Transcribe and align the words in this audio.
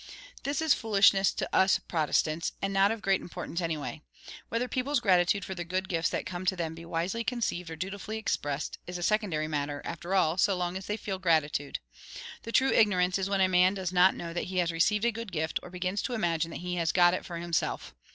This 0.41 0.63
is 0.63 0.73
foolishness 0.73 1.31
to 1.33 1.55
us 1.55 1.77
Protestants; 1.77 2.53
and 2.59 2.73
not 2.73 2.89
of 2.91 3.03
great 3.03 3.21
importance 3.21 3.61
anyway. 3.61 4.01
Whether 4.49 4.67
people's 4.67 4.99
gratitude 4.99 5.45
for 5.45 5.53
the 5.53 5.63
good 5.63 5.87
gifts 5.87 6.09
that 6.09 6.25
come 6.25 6.43
to 6.47 6.55
them 6.55 6.73
be 6.73 6.85
wisely 6.85 7.23
conceived 7.23 7.69
or 7.69 7.75
dutifully 7.75 8.17
expressed, 8.17 8.79
is 8.87 8.97
a 8.97 9.03
secondary 9.03 9.47
matter, 9.47 9.79
after 9.85 10.15
all, 10.15 10.39
so 10.39 10.57
long 10.57 10.75
as 10.75 10.87
they 10.87 10.97
feel 10.97 11.19
gratitude. 11.19 11.77
The 12.41 12.51
true 12.51 12.71
ignorance 12.71 13.19
is 13.19 13.29
when 13.29 13.41
a 13.41 13.47
man 13.47 13.75
does 13.75 13.93
not 13.93 14.15
know 14.15 14.33
that 14.33 14.45
he 14.45 14.57
has 14.57 14.71
received 14.71 15.05
a 15.05 15.11
good 15.11 15.31
gift, 15.31 15.59
or 15.61 15.69
begins 15.69 16.01
to 16.01 16.15
imagine 16.15 16.49
that 16.49 16.61
he 16.61 16.77
has 16.77 16.91
got 16.91 17.13
it 17.13 17.23
for 17.23 17.37
himself. 17.37 17.93